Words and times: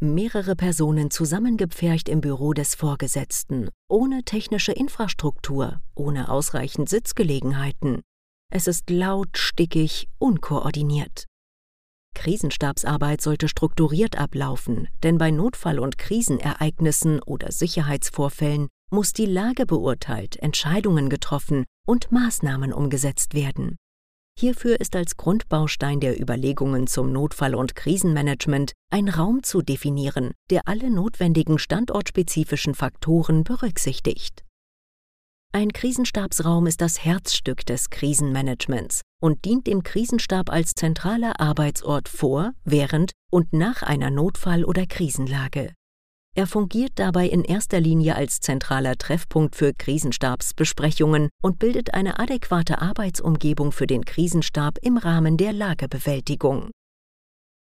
Mehrere 0.00 0.54
Personen 0.54 1.10
zusammengepfercht 1.10 2.08
im 2.08 2.20
Büro 2.20 2.52
des 2.52 2.76
Vorgesetzten, 2.76 3.68
ohne 3.88 4.22
technische 4.22 4.70
Infrastruktur, 4.70 5.80
ohne 5.96 6.28
ausreichend 6.28 6.88
Sitzgelegenheiten. 6.88 8.02
Es 8.48 8.68
ist 8.68 8.90
laut, 8.90 9.36
stickig, 9.36 10.06
unkoordiniert. 10.18 11.26
Krisenstabsarbeit 12.14 13.20
sollte 13.20 13.48
strukturiert 13.48 14.16
ablaufen, 14.16 14.86
denn 15.02 15.18
bei 15.18 15.32
Notfall- 15.32 15.80
und 15.80 15.98
Krisenereignissen 15.98 17.20
oder 17.20 17.50
Sicherheitsvorfällen 17.50 18.68
muss 18.92 19.12
die 19.12 19.26
Lage 19.26 19.66
beurteilt, 19.66 20.36
Entscheidungen 20.36 21.08
getroffen 21.08 21.64
und 21.88 22.12
Maßnahmen 22.12 22.72
umgesetzt 22.72 23.34
werden. 23.34 23.76
Hierfür 24.40 24.80
ist 24.80 24.94
als 24.94 25.16
Grundbaustein 25.16 25.98
der 25.98 26.20
Überlegungen 26.20 26.86
zum 26.86 27.10
Notfall- 27.10 27.56
und 27.56 27.74
Krisenmanagement 27.74 28.72
ein 28.88 29.08
Raum 29.08 29.42
zu 29.42 29.62
definieren, 29.62 30.30
der 30.50 30.68
alle 30.68 30.92
notwendigen 30.92 31.58
standortspezifischen 31.58 32.76
Faktoren 32.76 33.42
berücksichtigt. 33.42 34.44
Ein 35.52 35.72
Krisenstabsraum 35.72 36.68
ist 36.68 36.80
das 36.80 37.04
Herzstück 37.04 37.66
des 37.66 37.90
Krisenmanagements 37.90 39.00
und 39.20 39.44
dient 39.44 39.66
dem 39.66 39.82
Krisenstab 39.82 40.52
als 40.52 40.74
zentraler 40.74 41.40
Arbeitsort 41.40 42.08
vor, 42.08 42.52
während 42.62 43.10
und 43.32 43.52
nach 43.52 43.82
einer 43.82 44.10
Notfall- 44.10 44.64
oder 44.64 44.86
Krisenlage. 44.86 45.74
Er 46.38 46.46
fungiert 46.46 46.92
dabei 46.94 47.26
in 47.26 47.42
erster 47.42 47.80
Linie 47.80 48.14
als 48.14 48.38
zentraler 48.38 48.96
Treffpunkt 48.96 49.56
für 49.56 49.74
Krisenstabsbesprechungen 49.74 51.30
und 51.42 51.58
bildet 51.58 51.94
eine 51.94 52.20
adäquate 52.20 52.80
Arbeitsumgebung 52.80 53.72
für 53.72 53.88
den 53.88 54.04
Krisenstab 54.04 54.78
im 54.82 54.98
Rahmen 54.98 55.36
der 55.36 55.52
Lagebewältigung. 55.52 56.70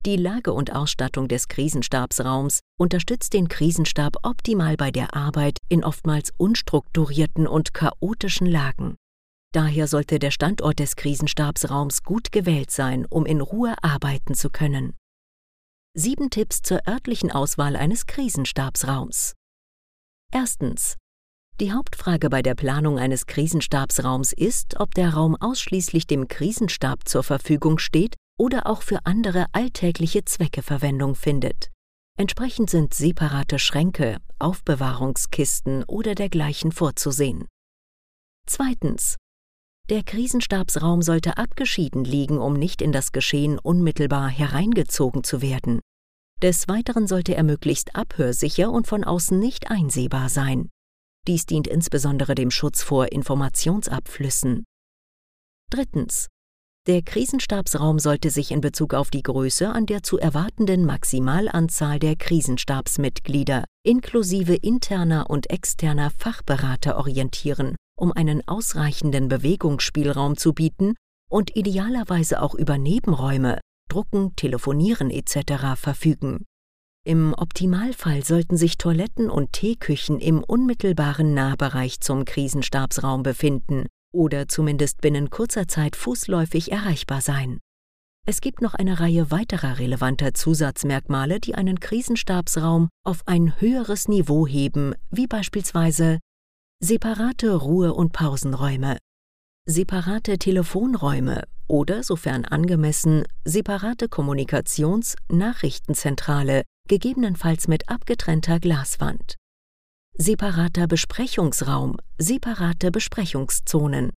Die 0.05 0.17
Lage 0.17 0.52
und 0.52 0.75
Ausstattung 0.75 1.28
des 1.28 1.47
Krisenstabsraums 1.47 2.62
unterstützt 2.77 3.33
den 3.33 3.47
Krisenstab 3.47 4.17
optimal 4.25 4.77
bei 4.77 4.91
der 4.91 5.14
Arbeit 5.14 5.58
in 5.69 5.84
oftmals 5.84 6.33
unstrukturierten 6.36 7.47
und 7.47 7.75
chaotischen 7.75 8.48
Lagen. 8.48 8.97
Daher 9.52 9.86
sollte 9.86 10.19
der 10.19 10.33
Standort 10.33 10.80
des 10.80 10.97
Krisenstabsraums 10.97 12.02
gut 12.02 12.33
gewählt 12.33 12.72
sein, 12.72 13.06
um 13.08 13.25
in 13.25 13.41
Ruhe 13.41 13.77
arbeiten 13.83 14.34
zu 14.34 14.50
können. 14.50 14.95
Sieben 15.97 16.28
Tipps 16.28 16.61
zur 16.61 16.81
örtlichen 16.89 17.31
Auswahl 17.31 17.77
eines 17.77 18.06
Krisenstabsraums. 18.06 19.34
Erstens. 20.33 20.97
Die 21.61 21.70
Hauptfrage 21.70 22.31
bei 22.31 22.42
der 22.42 22.56
Planung 22.56 22.98
eines 22.98 23.27
Krisenstabsraums 23.27 24.33
ist, 24.33 24.81
ob 24.81 24.92
der 24.95 25.14
Raum 25.14 25.36
ausschließlich 25.36 26.09
dem 26.09 26.27
Krisenstab 26.27 27.06
zur 27.06 27.23
Verfügung 27.23 27.78
steht 27.78 28.17
oder 28.36 28.67
auch 28.67 28.83
für 28.83 29.06
andere 29.06 29.47
alltägliche 29.53 30.25
Zwecke 30.25 30.64
Verwendung 30.64 31.14
findet. 31.14 31.70
Entsprechend 32.19 32.70
sind 32.70 32.92
separate 32.92 33.61
Schränke, 33.61 34.19
Aufbewahrungskisten 34.41 35.84
oder 35.84 36.17
dergleichen 36.17 36.73
vorzusehen. 36.73 37.47
Zweitens. 38.48 39.14
Der 39.91 40.03
Krisenstabsraum 40.03 41.03
sollte 41.03 41.37
abgeschieden 41.37 42.05
liegen, 42.05 42.39
um 42.39 42.55
nicht 42.55 42.81
in 42.81 42.91
das 42.91 43.13
Geschehen 43.13 43.59
unmittelbar 43.59 44.31
hereingezogen 44.31 45.25
zu 45.25 45.43
werden. 45.43 45.81
Des 46.41 46.69
Weiteren 46.69 47.07
sollte 47.07 47.35
er 47.35 47.43
möglichst 47.43 47.95
abhörsicher 47.95 48.70
und 48.70 48.86
von 48.86 49.05
außen 49.05 49.39
nicht 49.39 49.70
einsehbar 49.70 50.31
sein. 50.31 50.70
Dies 51.27 51.45
dient 51.45 51.67
insbesondere 51.67 52.35
dem 52.35 52.51
Schutz 52.51 52.83
vor 52.83 53.13
Informationsabflüssen. 53.13 54.64
Drittens. 55.70 56.29
Der 56.87 57.03
Krisenstabsraum 57.03 57.98
sollte 57.98 58.31
sich 58.31 58.53
in 58.53 58.63
Bezug 58.63 58.95
auf 58.95 59.11
die 59.11 59.23
Größe 59.23 59.69
an 59.69 59.85
der 59.85 60.03
zu 60.03 60.19
erwartenden 60.19 60.87
Maximalanzahl 60.87 61.98
der 61.98 62.17
Krisenstabsmitglieder 62.17 63.64
inklusive 63.85 64.55
interner 64.55 65.29
und 65.29 65.51
externer 65.51 66.11
Fachberater 66.11 66.97
orientieren 66.97 67.77
um 67.97 68.13
einen 68.13 68.47
ausreichenden 68.47 69.29
Bewegungsspielraum 69.29 70.37
zu 70.37 70.53
bieten 70.53 70.95
und 71.31 71.57
idealerweise 71.57 72.43
auch 72.43 72.55
über 72.55 72.79
Nebenräume, 72.79 73.61
Drucken, 73.89 74.35
Telefonieren 74.37 75.11
etc. 75.11 75.77
verfügen. 75.77 76.45
Im 77.07 77.35
Optimalfall 77.35 78.25
sollten 78.25 78.57
sich 78.57 78.79
Toiletten 78.79 79.29
und 79.29 79.53
Teeküchen 79.53 80.21
im 80.21 80.43
unmittelbaren 80.43 81.35
Nahbereich 81.35 82.01
zum 82.01 82.25
Krisenstabsraum 82.25 83.23
befinden 83.23 83.87
oder 84.15 84.49
zumindest 84.49 85.03
binnen 85.03 85.29
kurzer 85.29 85.69
Zeit 85.69 85.97
fußläufig 85.97 86.73
erreichbar 86.73 87.21
sein. 87.21 87.59
Es 88.27 88.41
gibt 88.41 88.63
noch 88.63 88.73
eine 88.73 89.01
Reihe 89.01 89.31
weiterer 89.31 89.79
relevanter 89.79 90.33
Zusatzmerkmale, 90.33 91.41
die 91.41 91.55
einen 91.55 91.79
Krisenstabsraum 91.79 92.89
auf 93.05 93.21
ein 93.27 93.61
höheres 93.61 94.09
Niveau 94.09 94.47
heben, 94.47 94.95
wie 95.11 95.27
beispielsweise 95.27 96.21
separate 96.84 97.55
Ruhe- 97.55 97.95
und 97.95 98.12
Pausenräume, 98.12 98.98
separate 99.67 100.36
Telefonräume 100.36 101.45
oder, 101.67 102.02
sofern 102.02 102.45
angemessen, 102.45 103.24
separate 103.46 104.08
Kommunikations-, 104.08 105.17
Nachrichtenzentrale, 105.30 106.64
gegebenenfalls 106.86 107.68
mit 107.68 107.89
abgetrennter 107.89 108.61
Glaswand, 108.61 109.36
separater 110.18 110.86
Besprechungsraum, 110.86 111.96
separate 112.18 112.90
Besprechungszonen, 112.90 114.12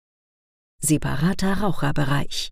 separater 0.81 1.59
Raucherbereich. 1.59 2.49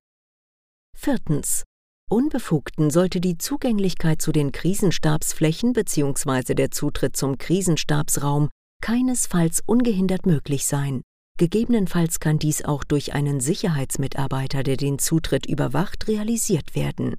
Viertens. 0.96 1.64
Unbefugten 2.08 2.92
sollte 2.92 3.20
die 3.20 3.40
Zugänglichkeit 3.40 4.22
zu 4.22 4.32
den 4.32 4.52
Krisenstabsflächen 4.52 5.74
bzw. 5.74 6.54
der 6.54 6.70
Zutritt 6.70 7.18
zum 7.18 7.40
Krisenstabsraum 7.40 8.50
keinesfalls 8.84 9.64
ungehindert 9.66 10.26
möglich 10.26 10.66
sein. 10.66 11.04
Gegebenenfalls 11.40 12.20
kann 12.20 12.38
dies 12.38 12.66
auch 12.66 12.84
durch 12.84 13.14
einen 13.14 13.40
Sicherheitsmitarbeiter, 13.40 14.62
der 14.62 14.76
den 14.76 15.00
Zutritt 15.00 15.46
überwacht, 15.46 16.10
realisiert 16.10 16.76
werden. 16.76 17.16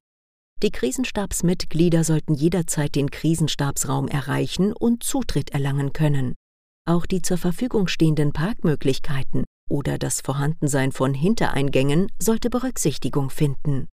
Die 0.63 0.71
Krisenstabsmitglieder 0.71 2.05
sollten 2.05 2.35
jederzeit 2.35 2.95
den 2.95 3.11
Krisenstabsraum 3.11 4.09
erreichen 4.09 4.75
und 4.75 5.05
Zutritt 5.05 5.51
erlangen 5.55 5.95
können. 5.95 6.35
Auch 6.87 7.07
die 7.07 7.23
zur 7.23 7.39
Verfügung 7.39 7.89
stehenden 7.89 8.35
Parkmöglichkeiten 8.35 9.45
oder 9.71 9.97
das 9.97 10.21
Vorhandensein 10.21 10.93
von 10.93 11.15
Hintereingängen 11.15 12.13
sollte 12.19 12.51
Berücksichtigung 12.51 13.31
finden. 13.31 13.89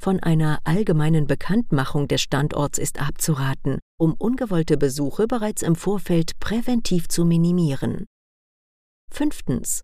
Von 0.00 0.20
einer 0.20 0.60
allgemeinen 0.64 1.26
Bekanntmachung 1.26 2.08
des 2.08 2.20
Standorts 2.20 2.78
ist 2.78 3.00
abzuraten, 3.00 3.78
um 3.98 4.14
ungewollte 4.14 4.76
Besuche 4.76 5.26
bereits 5.26 5.62
im 5.62 5.76
Vorfeld 5.76 6.38
präventiv 6.40 7.08
zu 7.08 7.24
minimieren. 7.24 8.04
Fünftens. 9.10 9.82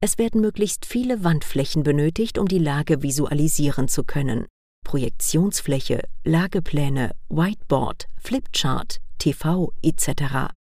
Es 0.00 0.18
werden 0.18 0.40
möglichst 0.40 0.84
viele 0.84 1.22
Wandflächen 1.22 1.84
benötigt, 1.84 2.38
um 2.38 2.48
die 2.48 2.58
Lage 2.58 3.02
visualisieren 3.02 3.86
zu 3.86 4.02
können. 4.02 4.46
Projektionsfläche, 4.84 6.02
Lagepläne, 6.24 7.12
Whiteboard, 7.28 8.08
Flipchart, 8.18 8.98
TV 9.18 9.72
etc. 9.82 10.52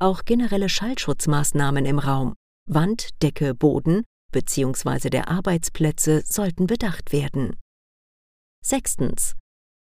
Auch 0.00 0.24
generelle 0.24 0.68
Schallschutzmaßnahmen 0.68 1.84
im 1.84 1.98
Raum, 1.98 2.34
Wand, 2.70 3.08
Decke, 3.22 3.54
Boden 3.54 4.04
bzw. 4.32 5.10
der 5.10 5.28
Arbeitsplätze 5.28 6.22
sollten 6.24 6.68
bedacht 6.68 7.10
werden. 7.12 7.56
Sechstens. 8.64 9.34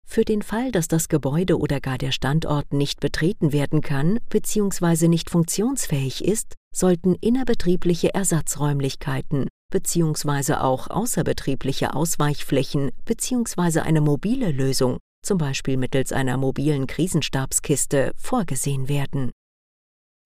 Für 0.08 0.25
den 0.25 0.43
Fall, 0.43 0.70
dass 0.70 0.88
das 0.88 1.08
Gebäude 1.08 1.58
oder 1.58 1.81
gar 1.81 1.99
der 1.99 2.12
Standort 2.12 2.73
nicht 2.73 3.00
betreten 3.00 3.52
werden 3.52 3.81
kann 3.81 4.20
bzw. 4.31 5.08
nicht 5.08 5.31
funktionsfähig 5.31 6.25
ist, 6.25 6.55
sollten 6.75 7.17
innerbetriebliche 7.17 8.14
Ersatzräumlichkeiten 8.14 9.49
bzw. 9.73 10.55
auch 10.55 10.88
außerbetriebliche 10.88 11.94
Ausweichflächen 11.94 12.93
bzw. 13.05 13.81
eine 13.81 14.00
mobile 14.00 14.52
Lösung, 14.52 14.99
zum 15.23 15.38
Beispiel 15.38 15.76
mittels 15.76 16.12
einer 16.12 16.37
mobilen 16.37 16.87
Krisenstabskiste, 16.87 18.12
vorgesehen 18.17 18.88
werden. 18.88 19.32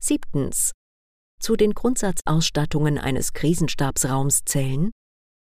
Siebtens. 0.03 0.73
Zu 1.41 1.57
den 1.57 1.73
Grundsatzausstattungen 1.73 2.99
eines 2.99 3.33
Krisenstabsraums 3.33 4.45
zählen 4.45 4.91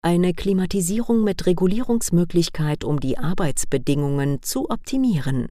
eine 0.04 0.34
Klimatisierung 0.34 1.24
mit 1.24 1.46
Regulierungsmöglichkeit, 1.46 2.84
um 2.84 3.00
die 3.00 3.18
Arbeitsbedingungen 3.18 4.42
zu 4.42 4.70
optimieren, 4.70 5.48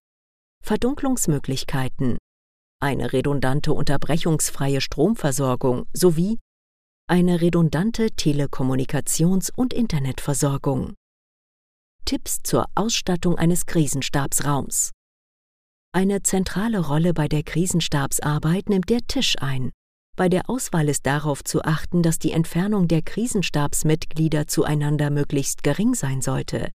Verdunklungsmöglichkeiten, 0.65 2.19
eine 2.83 3.13
redundante 3.13 3.73
unterbrechungsfreie 3.73 4.81
Stromversorgung 4.81 5.87
sowie 5.93 6.39
eine 7.09 7.41
redundante 7.41 8.07
Telekommunikations- 8.07 9.53
und 9.55 9.73
Internetversorgung. 9.73 10.95
Tipps 12.05 12.43
zur 12.43 12.67
Ausstattung 12.75 13.37
eines 13.37 13.67
Krisenstabsraums. 13.67 14.91
Eine 15.93 16.23
zentrale 16.23 16.79
Rolle 16.79 17.13
bei 17.15 17.29
der 17.29 17.43
Krisenstabsarbeit 17.43 18.69
nimmt 18.69 18.91
der 18.91 19.01
Tisch 19.07 19.37
ein. 19.41 19.71
Bei 20.21 20.29
der 20.29 20.51
Auswahl 20.51 20.91
ist 20.91 21.07
darauf 21.07 21.43
zu 21.43 21.65
achten, 21.65 22.03
dass 22.03 22.19
die 22.19 22.33
Entfernung 22.33 22.89
der 22.89 23.01
Krisenstabsmitglieder 23.01 24.47
zueinander 24.47 25.09
möglichst 25.09 25.63
gering 25.63 25.95
sein 25.95 26.21
sollte. 26.21 26.73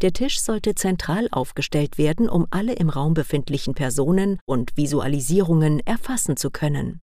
Der 0.00 0.12
Tisch 0.12 0.40
sollte 0.40 0.76
zentral 0.76 1.26
aufgestellt 1.32 1.98
werden, 1.98 2.28
um 2.28 2.46
alle 2.50 2.74
im 2.74 2.88
Raum 2.88 3.12
befindlichen 3.14 3.74
Personen 3.74 4.38
und 4.46 4.76
Visualisierungen 4.76 5.80
erfassen 5.80 6.36
zu 6.36 6.52
können. 6.52 7.00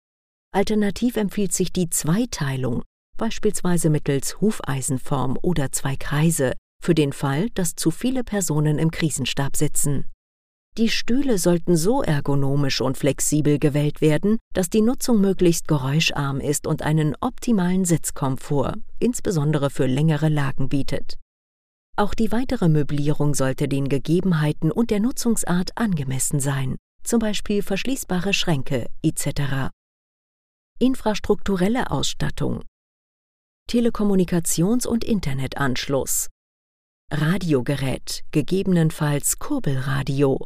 Alternativ 0.54 1.18
empfiehlt 1.18 1.52
sich 1.52 1.70
die 1.70 1.90
Zweiteilung, 1.90 2.82
beispielsweise 3.18 3.90
mittels 3.90 4.40
Hufeisenform 4.40 5.38
oder 5.42 5.70
zwei 5.70 5.96
Kreise, 5.96 6.54
für 6.82 6.94
den 6.94 7.12
Fall, 7.12 7.50
dass 7.50 7.74
zu 7.74 7.90
viele 7.90 8.24
Personen 8.24 8.78
im 8.78 8.90
Krisenstab 8.90 9.54
sitzen. 9.54 10.06
Die 10.76 10.88
Stühle 10.88 11.38
sollten 11.38 11.76
so 11.76 12.02
ergonomisch 12.02 12.80
und 12.80 12.98
flexibel 12.98 13.60
gewählt 13.60 14.00
werden, 14.00 14.38
dass 14.54 14.70
die 14.70 14.80
Nutzung 14.80 15.20
möglichst 15.20 15.68
geräuscharm 15.68 16.40
ist 16.40 16.66
und 16.66 16.82
einen 16.82 17.14
optimalen 17.20 17.84
Sitzkomfort, 17.84 18.74
insbesondere 18.98 19.70
für 19.70 19.86
längere 19.86 20.28
Lagen 20.28 20.68
bietet. 20.68 21.20
Auch 21.96 22.12
die 22.12 22.32
weitere 22.32 22.68
Möblierung 22.68 23.34
sollte 23.34 23.68
den 23.68 23.88
Gegebenheiten 23.88 24.72
und 24.72 24.90
der 24.90 24.98
Nutzungsart 24.98 25.78
angemessen 25.78 26.40
sein, 26.40 26.76
zum 27.04 27.20
Beispiel 27.20 27.62
verschließbare 27.62 28.34
Schränke 28.34 28.88
etc. 29.02 29.70
Infrastrukturelle 30.80 31.92
Ausstattung 31.92 32.64
Telekommunikations- 33.70 34.88
und 34.88 35.04
Internetanschluss 35.04 36.30
Radiogerät, 37.12 38.24
gegebenenfalls 38.32 39.38
Kurbelradio 39.38 40.40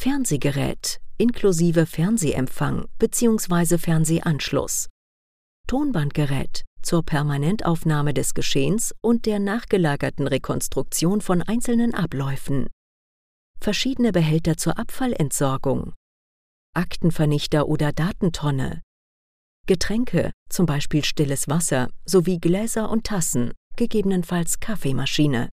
Fernsehgerät 0.00 1.00
inklusive 1.16 1.84
Fernsehempfang 1.84 2.86
bzw. 3.00 3.78
Fernsehanschluss 3.78 4.86
Tonbandgerät 5.66 6.64
zur 6.82 7.02
Permanentaufnahme 7.02 8.14
des 8.14 8.32
Geschehens 8.32 8.94
und 9.00 9.26
der 9.26 9.40
nachgelagerten 9.40 10.28
Rekonstruktion 10.28 11.20
von 11.20 11.42
einzelnen 11.42 11.94
Abläufen. 11.94 12.68
Verschiedene 13.58 14.12
Behälter 14.12 14.56
zur 14.56 14.78
Abfallentsorgung. 14.78 15.94
Aktenvernichter 16.76 17.66
oder 17.66 17.92
Datentonne. 17.92 18.82
Getränke, 19.66 20.30
zum 20.48 20.66
Beispiel 20.66 21.02
stilles 21.02 21.48
Wasser, 21.48 21.90
sowie 22.04 22.38
Gläser 22.38 22.88
und 22.88 23.02
Tassen, 23.02 23.52
gegebenenfalls 23.74 24.60
Kaffeemaschine. 24.60 25.48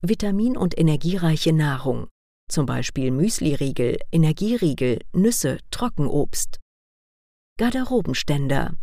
Vitamin- 0.00 0.56
und 0.56 0.78
energiereiche 0.78 1.52
Nahrung, 1.52 2.08
zum 2.50 2.66
Beispiel 2.66 3.10
Müsliriegel, 3.10 3.98
Energieriegel, 4.12 5.00
Nüsse, 5.12 5.58
Trockenobst. 5.70 6.58
Garderobenständer, 7.58 8.74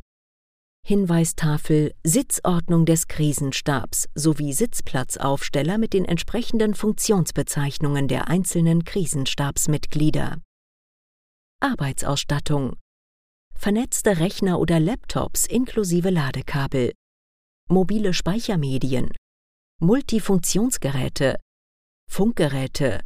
Hinweistafel, 0.87 1.93
Sitzordnung 2.05 2.85
des 2.85 3.09
Krisenstabs 3.09 4.07
sowie 4.15 4.53
Sitzplatzaufsteller 4.53 5.77
mit 5.77 5.91
den 5.91 6.05
entsprechenden 6.05 6.75
Funktionsbezeichnungen 6.75 8.07
der 8.07 8.29
einzelnen 8.29 8.85
Krisenstabsmitglieder. 8.85 10.41
Arbeitsausstattung 11.59 12.77
Vernetzte 13.53 14.19
Rechner 14.19 14.61
oder 14.61 14.79
Laptops 14.79 15.45
inklusive 15.45 16.09
Ladekabel. 16.09 16.93
Mobile 17.67 18.13
Speichermedien. 18.13 19.09
Multifunktionsgeräte. 19.81 21.37
Funkgeräte. 22.09 23.01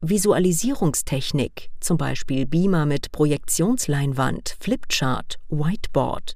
Visualisierungstechnik, 0.00 1.70
zum 1.80 1.98
Beispiel 1.98 2.46
Beamer 2.46 2.86
mit 2.86 3.12
Projektionsleinwand, 3.12 4.56
Flipchart, 4.60 5.38
Whiteboard. 5.48 6.34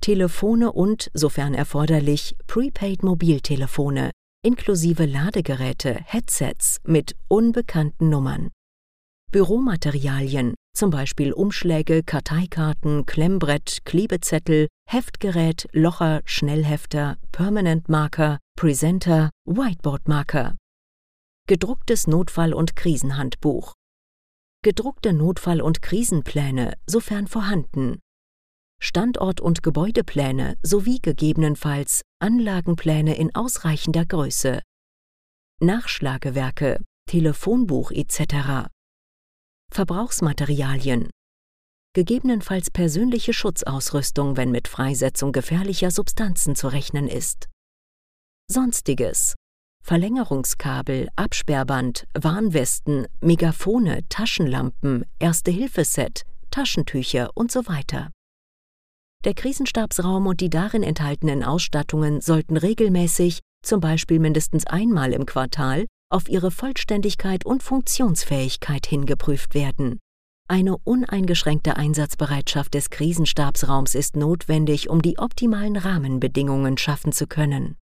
Telefone 0.00 0.72
und, 0.72 1.10
sofern 1.12 1.54
erforderlich, 1.54 2.36
Prepaid-Mobiltelefone 2.46 4.10
inklusive 4.42 5.04
Ladegeräte, 5.04 6.00
Headsets 6.06 6.78
mit 6.84 7.14
unbekannten 7.28 8.08
Nummern. 8.08 8.50
Büromaterialien, 9.30 10.54
zum 10.74 10.90
Beispiel 10.90 11.32
Umschläge, 11.32 12.02
Karteikarten, 12.02 13.04
Klemmbrett, 13.04 13.84
Klebezettel, 13.84 14.68
Heftgerät, 14.88 15.68
Locher, 15.72 16.22
Schnellhefter, 16.24 17.18
Permanent 17.30 17.88
Marker, 17.88 18.38
Presenter, 18.56 19.30
Whiteboard 19.44 20.08
Marker. 20.08 20.56
Gedrucktes 21.50 22.06
Notfall- 22.06 22.54
und 22.54 22.76
Krisenhandbuch. 22.76 23.74
Gedruckte 24.62 25.12
Notfall- 25.12 25.60
und 25.60 25.82
Krisenpläne, 25.82 26.78
sofern 26.86 27.26
vorhanden, 27.26 27.98
Standort- 28.80 29.40
und 29.40 29.64
Gebäudepläne 29.64 30.58
sowie 30.62 31.00
gegebenenfalls 31.00 32.02
Anlagenpläne 32.22 33.16
in 33.16 33.34
ausreichender 33.34 34.06
Größe, 34.06 34.62
Nachschlagewerke, 35.60 36.84
Telefonbuch 37.08 37.90
etc. 37.90 38.68
Verbrauchsmaterialien, 39.72 41.10
gegebenenfalls 41.94 42.70
persönliche 42.70 43.32
Schutzausrüstung, 43.32 44.36
wenn 44.36 44.52
mit 44.52 44.68
Freisetzung 44.68 45.32
gefährlicher 45.32 45.90
Substanzen 45.90 46.54
zu 46.54 46.68
rechnen 46.68 47.08
ist. 47.08 47.48
Sonstiges 48.48 49.34
Verlängerungskabel, 49.82 51.08
Absperrband, 51.16 52.06
Warnwesten, 52.14 53.06
Megafone, 53.20 54.00
Taschenlampen, 54.08 55.04
Erste-Hilfe-Set, 55.18 56.24
Taschentücher 56.50 57.30
und 57.34 57.50
so 57.50 57.66
weiter. 57.66 58.10
Der 59.24 59.34
Krisenstabsraum 59.34 60.26
und 60.26 60.40
die 60.40 60.48
darin 60.48 60.82
enthaltenen 60.82 61.44
Ausstattungen 61.44 62.20
sollten 62.20 62.56
regelmäßig, 62.56 63.40
zum 63.62 63.80
Beispiel 63.80 64.18
mindestens 64.18 64.66
einmal 64.66 65.12
im 65.12 65.26
Quartal, 65.26 65.86
auf 66.10 66.28
ihre 66.28 66.50
Vollständigkeit 66.50 67.44
und 67.44 67.62
Funktionsfähigkeit 67.62 68.86
hingeprüft 68.86 69.54
werden. 69.54 69.98
Eine 70.48 70.76
uneingeschränkte 70.78 71.76
Einsatzbereitschaft 71.76 72.74
des 72.74 72.90
Krisenstabsraums 72.90 73.94
ist 73.94 74.16
notwendig, 74.16 74.90
um 74.90 75.00
die 75.00 75.18
optimalen 75.18 75.76
Rahmenbedingungen 75.76 76.76
schaffen 76.76 77.12
zu 77.12 77.28
können. 77.28 77.76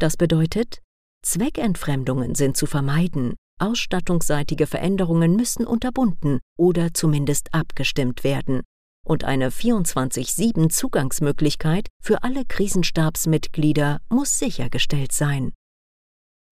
Das 0.00 0.16
bedeutet, 0.16 0.80
Zweckentfremdungen 1.22 2.34
sind 2.34 2.56
zu 2.56 2.66
vermeiden, 2.66 3.34
ausstattungsseitige 3.60 4.66
Veränderungen 4.66 5.36
müssen 5.36 5.66
unterbunden 5.66 6.40
oder 6.56 6.94
zumindest 6.94 7.52
abgestimmt 7.52 8.24
werden. 8.24 8.62
Und 9.06 9.24
eine 9.24 9.50
24-7 9.50 10.68
Zugangsmöglichkeit 10.68 11.88
für 12.02 12.22
alle 12.22 12.44
Krisenstabsmitglieder 12.44 14.00
muss 14.10 14.38
sichergestellt 14.38 15.12
sein. 15.12 15.52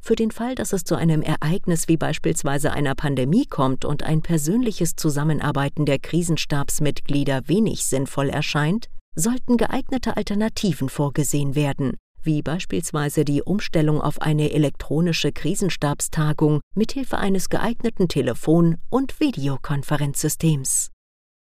Für 0.01 0.15
den 0.15 0.31
Fall, 0.31 0.55
dass 0.55 0.73
es 0.73 0.85
zu 0.85 0.95
einem 0.95 1.21
Ereignis 1.21 1.89
wie 1.89 1.97
beispielsweise 1.97 2.73
einer 2.73 2.95
Pandemie 2.95 3.47
kommt 3.47 3.85
und 3.85 4.05
ein 4.05 4.23
persönliches 4.23 4.95
Zusammenarbeiten 4.95 5.85
der 5.85 5.99
Krisenstabsmitglieder 5.99 7.49
wenig 7.49 7.87
sinnvoll 7.87 8.29
erscheint, 8.29 8.89
sollten 9.17 9.57
geeignete 9.57 10.17
Alternativen 10.17 10.89
vorgesehen 10.89 11.55
werden, 11.55 11.97
wie 12.27 12.43
beispielsweise 12.43 13.25
die 13.25 13.43
Umstellung 13.43 14.01
auf 14.01 14.21
eine 14.21 14.53
elektronische 14.53 15.33
Krisenstabstagung 15.33 16.61
mithilfe 16.75 17.19
eines 17.19 17.49
geeigneten 17.49 18.09
Telefon- 18.09 18.77
und 18.91 19.19
Videokonferenzsystems. 19.21 20.91